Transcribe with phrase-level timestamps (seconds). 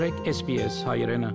[0.00, 1.30] Trek SBS Hairena.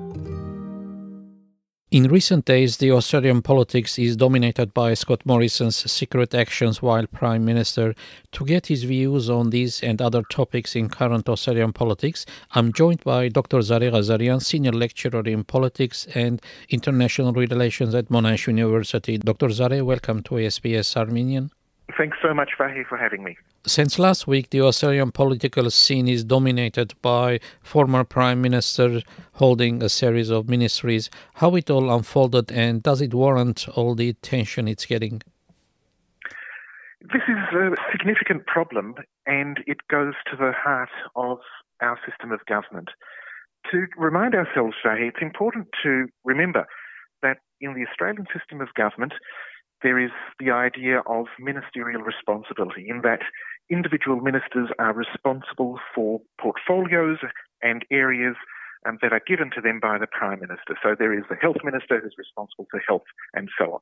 [1.92, 7.46] In recent days, the Australian politics is dominated by Scott Morrison's secret actions while Prime
[7.46, 7.94] Minister.
[8.32, 12.26] To get his views on these and other topics in current Australian politics,
[12.56, 13.60] I'm joined by Dr.
[13.60, 19.20] Zareh Ghazarian, Senior Lecturer in Politics and International Relations at Monash University.
[19.20, 19.50] Dr.
[19.50, 21.52] Zareh, welcome to SBS Armenian.
[21.96, 23.38] Thanks so much, Vahe, for having me.
[23.68, 29.02] Since last week, the Australian political scene is dominated by former Prime Minister
[29.34, 31.10] holding a series of ministries.
[31.34, 35.24] How it all unfolded, and does it warrant all the attention it's getting?
[37.02, 41.40] This is a significant problem, and it goes to the heart of
[41.82, 42.90] our system of government.
[43.72, 46.68] To remind ourselves, Vahe, it's important to remember
[47.24, 49.14] that in the Australian system of government,
[49.86, 53.20] there is the idea of ministerial responsibility, in that
[53.70, 57.20] individual ministers are responsible for portfolios
[57.62, 58.36] and areas
[58.88, 60.74] um, that are given to them by the Prime Minister.
[60.82, 63.06] So there is the Health Minister who's responsible for health
[63.36, 63.80] and so on.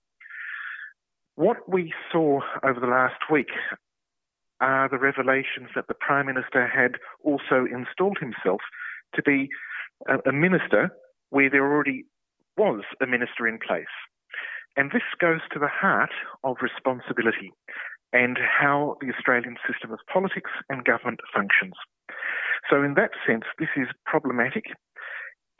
[1.36, 3.52] What we saw over the last week
[4.60, 8.60] are the revelations that the Prime Minister had also installed himself
[9.16, 9.48] to be
[10.10, 10.90] a, a minister
[11.30, 12.04] where there already
[12.58, 13.86] was a minister in place.
[14.76, 16.12] And this goes to the heart
[16.44, 17.54] of responsibility
[18.12, 21.74] and how the Australian system of politics and government functions.
[22.70, 24.66] So, in that sense, this is problematic.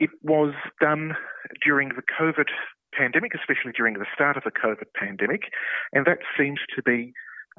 [0.00, 1.14] It was done
[1.62, 2.48] during the COVID
[2.92, 5.42] pandemic, especially during the start of the COVID pandemic,
[5.92, 7.12] and that seems to be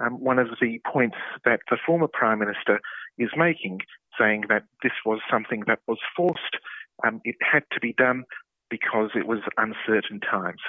[0.04, 2.80] um, one of the points that the former Prime Minister
[3.18, 3.80] is making,
[4.20, 6.58] saying that this was something that was forced.
[7.06, 8.24] Um, it had to be done
[8.70, 10.62] because it was uncertain times.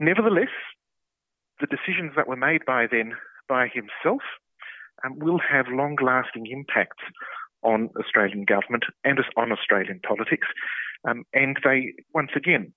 [0.00, 0.48] Nevertheless,
[1.60, 3.12] the decisions that were made by then
[3.48, 4.22] by himself
[5.04, 7.02] um, will have long lasting impacts
[7.62, 10.48] on Australian government and on Australian politics.
[11.06, 12.72] Um, and they, once again,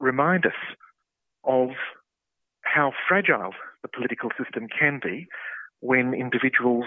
[0.00, 0.52] remind us
[1.44, 1.70] of
[2.62, 3.52] how fragile
[3.82, 5.26] the political system can be
[5.80, 6.86] when individuals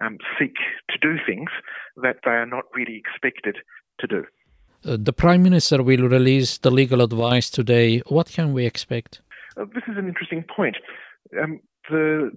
[0.00, 0.56] um, seek
[0.90, 1.50] to do things
[1.96, 3.58] that they are not really expected
[4.00, 4.24] to do.
[4.84, 7.98] Uh, the Prime Minister will release the legal advice today.
[8.08, 9.20] What can we expect?
[9.56, 10.76] Uh, this is an interesting point.
[11.40, 12.32] Um, the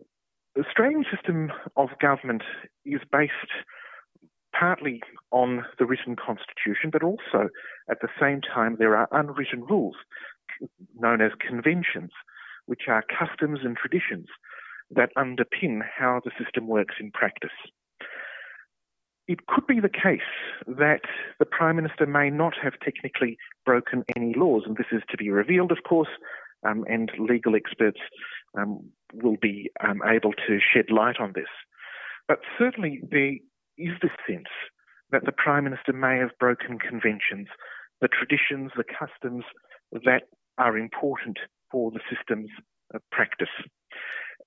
[0.60, 2.44] Australian system of government
[2.86, 3.34] is based
[4.58, 5.02] partly
[5.32, 7.50] on the written constitution, but also
[7.90, 9.96] at the same time there are unwritten rules
[10.98, 12.12] known as conventions,
[12.68, 14.28] which are customs and traditions
[14.92, 17.50] that underpin how the system works in practice
[19.28, 20.22] it could be the case
[20.68, 21.02] that
[21.40, 25.30] the Prime Minister may not have technically broken any laws, and this is to be
[25.30, 26.10] revealed, of course,
[26.68, 28.00] um, and legal experts
[28.58, 28.80] um,
[29.14, 31.50] will be um, able to shed light on this.
[32.28, 33.34] But certainly there
[33.78, 34.48] is this sense
[35.12, 37.48] that the Prime Minister may have broken conventions,
[38.02, 39.44] the traditions, the customs
[39.92, 40.24] that
[40.58, 41.38] are important
[41.72, 42.50] for the system's
[42.94, 43.50] uh, practice.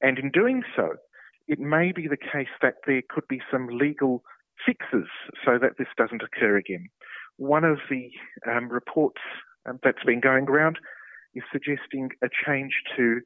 [0.00, 0.94] And in doing so,
[1.46, 4.22] it may be the case that there could be some legal
[4.68, 5.08] fixes
[5.44, 6.88] so that this doesn't occur again.
[7.38, 8.10] One of the
[8.46, 9.22] um, reports
[9.66, 10.78] um, that's been going around
[11.34, 13.20] is suggesting a change to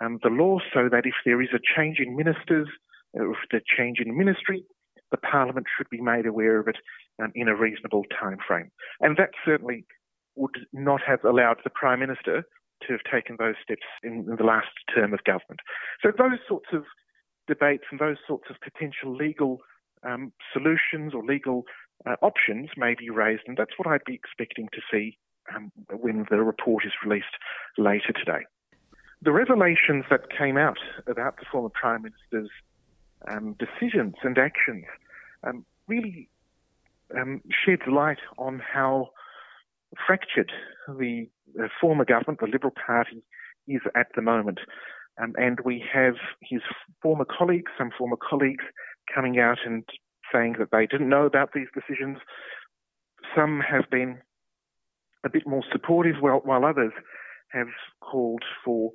[0.00, 2.68] um, the law so that if there is a change in ministers,
[3.12, 4.64] or if there's a change in ministry,
[5.10, 6.76] the Parliament should be made aware of it
[7.22, 8.70] um, in a reasonable time frame.
[9.00, 9.84] And that certainly
[10.36, 12.44] would not have allowed the Prime Minister
[12.86, 15.60] to have taken those steps in, in the last term of government.
[16.02, 16.84] So those sorts of
[17.48, 19.58] debates and those sorts of potential legal
[20.02, 21.64] um, solutions or legal
[22.06, 25.18] uh, options may be raised, and that's what I'd be expecting to see
[25.54, 27.36] um, when the report is released
[27.76, 28.46] later today.
[29.22, 32.50] The revelations that came out about the former Prime Minister's
[33.30, 34.86] um, decisions and actions
[35.44, 36.28] um, really
[37.14, 39.10] um, sheds light on how
[40.06, 40.52] fractured
[40.88, 43.22] the, the former government, the Liberal Party,
[43.68, 44.60] is at the moment.
[45.20, 46.62] Um, and we have his
[47.02, 48.64] former colleagues, some former colleagues,
[49.14, 49.84] coming out and
[50.32, 52.18] saying that they didn't know about these decisions.
[53.34, 54.18] Some have been
[55.24, 56.92] a bit more supportive, while, while others
[57.52, 57.68] have
[58.00, 58.90] called for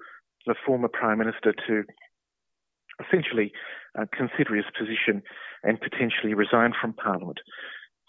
[0.45, 1.83] the former Prime Minister to
[3.05, 3.51] essentially
[3.99, 5.21] uh, consider his position
[5.63, 7.39] and potentially resign from Parliament.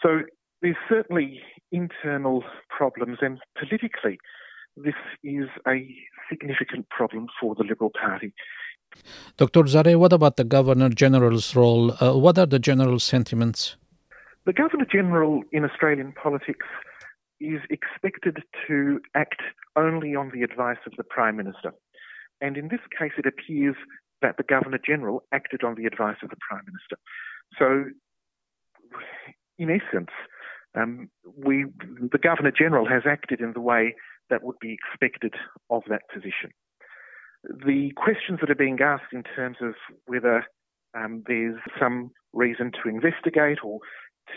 [0.02, 0.20] So
[0.62, 1.40] there's certainly
[1.72, 4.18] internal problems, and politically,
[4.76, 4.94] this
[5.24, 5.88] is a
[6.30, 8.32] significant problem for the Liberal Party.
[9.36, 9.64] Dr.
[9.64, 11.92] Zareh, what about the Governor General's role?
[12.00, 13.76] Uh, what are the general sentiments?
[14.46, 16.66] The Governor General in Australian politics
[17.40, 19.42] is expected to act
[19.76, 21.72] only on the advice of the Prime Minister.
[22.40, 23.76] And in this case, it appears
[24.22, 26.96] that the Governor General acted on the advice of the Prime Minister.
[27.58, 27.90] So,
[29.58, 30.10] in essence,
[30.74, 31.66] um, we,
[32.00, 33.94] the Governor General has acted in the way
[34.30, 35.34] that would be expected
[35.70, 36.50] of that position.
[37.48, 39.74] The questions that are being asked in terms of
[40.06, 40.46] whether
[40.94, 43.80] um, there's some reason to investigate or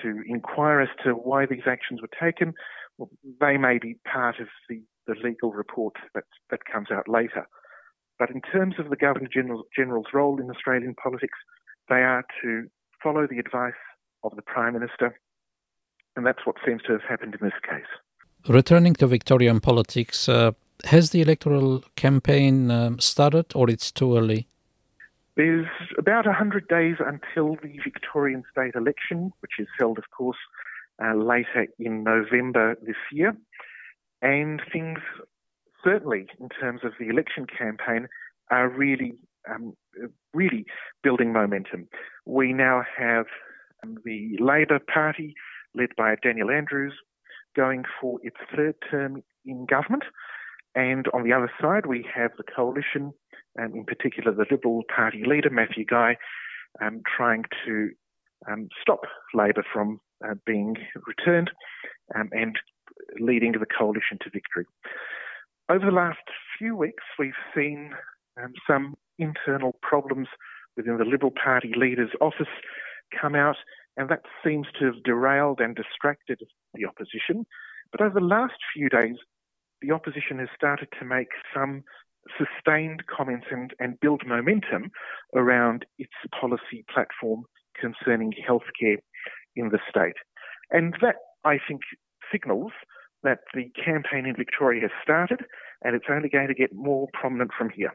[0.04, 2.54] to inquire as to why these actions were taken,
[2.98, 3.10] well,
[3.40, 7.48] they may be part of the, the legal report that, that comes out later.
[8.20, 11.40] But in terms of the Governor General, General's role in Australian politics,
[11.88, 12.68] they are to
[13.02, 13.82] follow the advice
[14.24, 15.18] of the Prime Minister,
[16.16, 17.90] and that's what seems to have happened in this case.
[18.48, 20.52] Returning to Victorian politics, uh,
[20.86, 24.48] has the electoral campaign um, started or it's too early?
[25.36, 25.68] There's
[25.98, 30.38] about 100 days until the Victorian state election, which is held, of course,
[31.04, 33.36] uh, later in November this year.
[34.22, 35.00] And things,
[35.84, 38.08] certainly in terms of the election campaign,
[38.52, 39.14] are really,
[39.50, 39.78] um,
[40.34, 40.66] really
[41.04, 41.88] building momentum.
[42.26, 43.28] We now have
[43.84, 45.36] um, the Labor Party,
[45.74, 46.96] led by Daniel Andrews,
[47.56, 50.04] going for its third term in government.
[50.80, 53.12] And on the other side, we have the coalition,
[53.62, 56.16] um, in particular the Liberal Party leader, Matthew Guy,
[56.82, 57.90] um, trying to
[58.50, 59.02] um, stop
[59.34, 61.52] Labor from uh, being returned
[62.16, 62.56] um, and
[63.20, 64.64] leading the coalition to victory.
[65.68, 66.24] Over the last
[66.58, 67.94] few weeks, we've seen
[68.42, 70.30] um, some internal problems
[70.78, 72.48] within the Liberal Party leader's office
[73.20, 73.58] come out,
[73.98, 76.40] and that seems to have derailed and distracted
[76.74, 77.46] the opposition.
[77.92, 79.18] But over the last few days,
[79.82, 81.84] the opposition has started to make some
[82.38, 84.92] sustained comments and, and build momentum
[85.36, 87.46] around its policy platform
[87.80, 88.98] concerning healthcare
[89.56, 90.16] in the state.
[90.72, 91.16] And that,
[91.46, 91.82] I think,
[92.32, 92.72] signals
[93.24, 95.42] that the campaign in Victoria has started
[95.84, 97.94] and it's only going to get more prominent from here.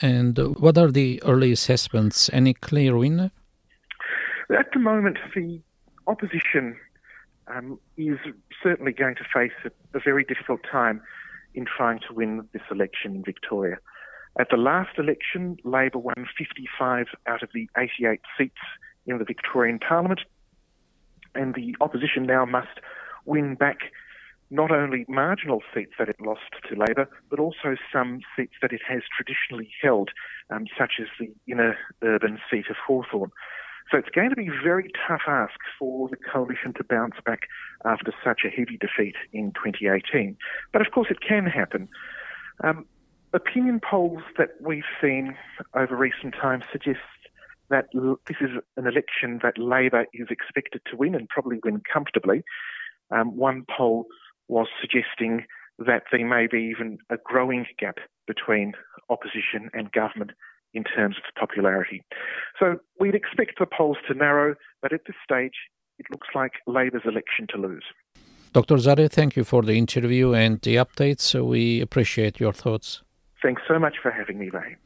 [0.00, 2.30] And uh, what are the early assessments?
[2.32, 3.30] Any clear winner?
[4.50, 5.60] At the moment, the
[6.06, 6.76] opposition
[7.54, 8.18] um, is
[8.62, 11.00] certainly going to face a, a, very difficult time
[11.54, 13.78] in trying to win this election in Victoria.
[14.38, 18.54] At the last election, Labor won 55 out of the 88 seats
[19.06, 20.20] in the Victorian Parliament,
[21.34, 22.80] and the opposition now must
[23.24, 23.78] win back
[24.50, 28.80] not only marginal seats that it lost to Labor, but also some seats that it
[28.86, 30.10] has traditionally held,
[30.50, 33.30] um, such as the inner urban seat of Hawthorn.
[33.90, 37.40] So it's going to be a very tough ask for the coalition to bounce back
[37.84, 40.36] after such a heavy defeat in 2018.
[40.72, 41.88] But of course, it can happen.
[42.62, 42.86] Um,
[43.32, 45.36] opinion polls that we've seen
[45.74, 47.00] over recent times suggest
[47.68, 52.42] that this is an election that Labor is expected to win and probably win comfortably.
[53.10, 54.06] Um, one poll
[54.48, 55.46] was suggesting
[55.78, 58.74] that there may be even a growing gap between
[59.08, 60.32] opposition and government
[60.74, 62.02] in terms of popularity.
[62.58, 65.54] So we'd expect the polls to narrow, but at this stage,
[65.98, 67.84] it looks like Labor's election to lose.
[68.52, 68.76] Dr.
[68.76, 71.34] Zareh, thank you for the interview and the updates.
[71.34, 73.02] We appreciate your thoughts.
[73.42, 74.76] Thanks so much for having me, Ray.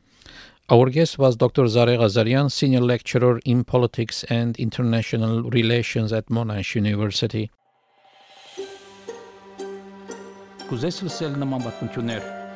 [0.71, 1.65] Our guest was Dr.
[1.65, 7.51] Zareh Ghazarian, senior lecturer in politics and international relations at Monash University.